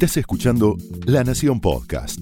[0.00, 0.76] Estás escuchando
[1.06, 2.20] La Nación Podcast.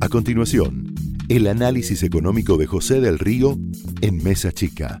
[0.00, 0.92] A continuación,
[1.28, 3.56] el análisis económico de José del Río
[4.00, 4.98] en Mesa Chica.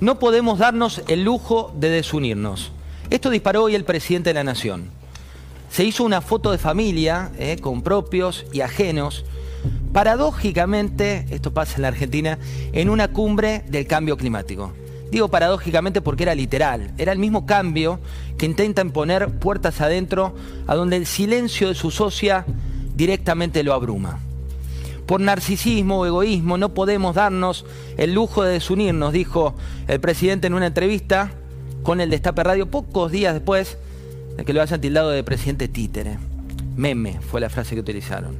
[0.00, 2.72] No podemos darnos el lujo de desunirnos.
[3.10, 4.90] Esto disparó hoy el presidente de la Nación.
[5.70, 9.24] Se hizo una foto de familia eh, con propios y ajenos.
[9.92, 12.40] Paradójicamente, esto pasa en la Argentina,
[12.72, 14.72] en una cumbre del cambio climático.
[15.10, 17.98] Digo paradójicamente porque era literal, era el mismo cambio
[18.38, 20.34] que intentan poner puertas adentro
[20.66, 22.44] a donde el silencio de su socia
[22.94, 24.20] directamente lo abruma.
[25.06, 29.54] Por narcisismo o egoísmo no podemos darnos el lujo de desunirnos, dijo
[29.88, 31.32] el presidente en una entrevista
[31.82, 33.78] con el Destape Radio pocos días después
[34.36, 36.18] de que lo hayan tildado de presidente títere.
[36.76, 38.36] Meme fue la frase que utilizaron.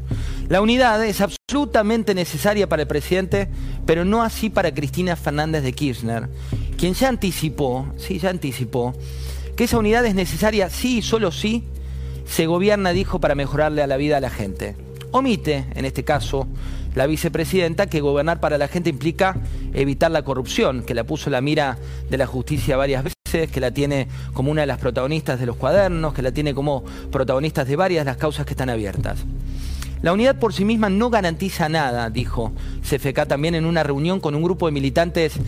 [0.49, 3.49] La unidad es absolutamente necesaria para el presidente,
[3.87, 6.29] pero no así para Cristina Fernández de Kirchner,
[6.81, 8.95] quien ya anticipó, sí, ya anticipó,
[9.55, 11.65] que esa unidad es necesaria sí y solo sí
[12.25, 14.77] se gobierna, dijo, para mejorarle a la vida a la gente.
[15.11, 16.49] Omite, en este caso,
[16.95, 19.37] la vicepresidenta que gobernar para la gente implica
[19.75, 21.77] evitar la corrupción, que la puso la mira
[22.09, 25.57] de la justicia varias veces, que la tiene como una de las protagonistas de los
[25.57, 29.27] cuadernos, que la tiene como protagonistas de varias de las causas que están abiertas.
[30.01, 32.53] La unidad por sí misma no garantiza nada, dijo
[32.89, 35.39] CFK también en una reunión con un grupo de militantes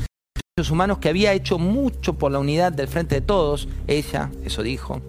[0.70, 5.00] humanos que había hecho mucho por la unidad del Frente de Todos, ella, eso dijo,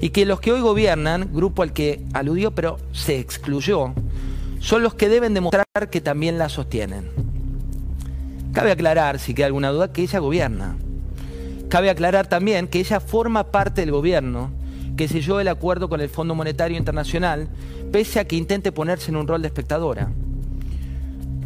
[0.00, 3.92] y que los que hoy gobiernan, grupo al que aludió pero se excluyó,
[4.58, 7.10] son los que deben demostrar que también la sostienen.
[8.54, 10.78] Cabe aclarar, si queda alguna duda, que ella gobierna.
[11.68, 14.50] Cabe aclarar también que ella forma parte del gobierno
[14.96, 17.48] que selló el acuerdo con el Fondo Monetario Internacional,
[17.92, 20.08] pese a que intente ponerse en un rol de espectadora.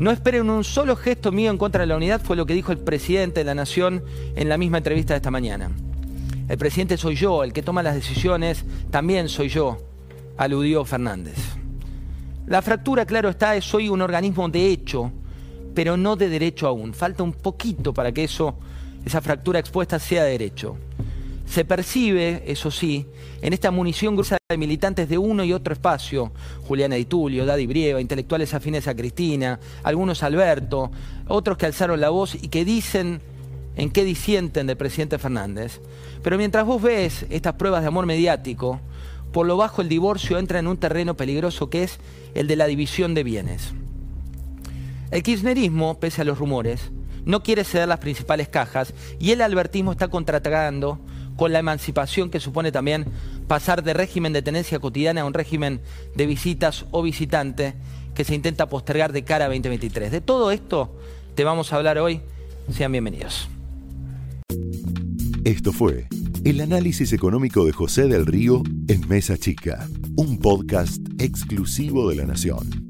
[0.01, 2.73] No esperen un solo gesto mío en contra de la unidad, fue lo que dijo
[2.73, 4.03] el presidente de la Nación
[4.35, 5.71] en la misma entrevista de esta mañana.
[6.49, 9.77] El presidente soy yo, el que toma las decisiones también soy yo,
[10.39, 11.37] aludió Fernández.
[12.47, 15.13] La fractura, claro está, es soy un organismo de hecho,
[15.75, 16.95] pero no de derecho aún.
[16.95, 18.57] Falta un poquito para que eso,
[19.05, 20.79] esa fractura expuesta sea de derecho.
[21.51, 23.07] Se percibe, eso sí,
[23.43, 26.31] en esta munición gruesa de militantes de uno y otro espacio,
[26.69, 30.93] Juliana Di Tulio, Daddy Brieva, intelectuales afines a Cristina, algunos Alberto,
[31.27, 33.21] otros que alzaron la voz y que dicen
[33.75, 35.81] en qué disienten del presidente Fernández.
[36.23, 38.81] Pero mientras vos ves estas pruebas de amor mediático,
[39.33, 41.99] por lo bajo el divorcio entra en un terreno peligroso que es
[42.35, 43.75] el de la división de bienes.
[45.11, 46.93] El kirchnerismo, pese a los rumores,
[47.25, 51.01] no quiere ceder las principales cajas y el albertismo está contratando
[51.41, 53.07] con la emancipación que supone también
[53.49, 55.81] pasar de régimen de tenencia cotidiana a un régimen
[56.15, 57.73] de visitas o visitante
[58.15, 60.13] que se intenta postergar de cara a 2023.
[60.13, 60.95] De todo esto
[61.35, 62.21] te vamos a hablar hoy.
[62.71, 63.49] Sean bienvenidos.
[65.45, 66.09] Esto fue
[66.45, 72.27] el análisis económico de José del Río en Mesa Chica, un podcast exclusivo de La
[72.27, 72.90] Nación.